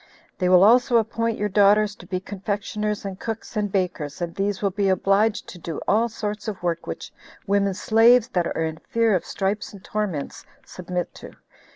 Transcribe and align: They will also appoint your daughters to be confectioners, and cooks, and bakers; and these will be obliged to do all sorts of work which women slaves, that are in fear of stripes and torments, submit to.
They 0.39 0.49
will 0.49 0.63
also 0.63 0.97
appoint 0.97 1.37
your 1.37 1.47
daughters 1.47 1.93
to 1.97 2.07
be 2.07 2.19
confectioners, 2.19 3.05
and 3.05 3.19
cooks, 3.19 3.55
and 3.55 3.71
bakers; 3.71 4.19
and 4.19 4.33
these 4.33 4.59
will 4.63 4.71
be 4.71 4.89
obliged 4.89 5.47
to 5.49 5.59
do 5.59 5.79
all 5.87 6.09
sorts 6.09 6.47
of 6.47 6.63
work 6.63 6.87
which 6.87 7.11
women 7.45 7.75
slaves, 7.75 8.27
that 8.29 8.47
are 8.47 8.63
in 8.65 8.77
fear 8.79 9.13
of 9.13 9.25
stripes 9.27 9.73
and 9.73 9.83
torments, 9.83 10.43
submit 10.65 11.13
to. 11.13 11.33